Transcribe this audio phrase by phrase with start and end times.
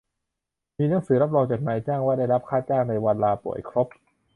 [0.77, 3.87] มีหนังสือรับรองจากนายจ้างว่าได้รับค่าจ้างในวันลาป่วยครบ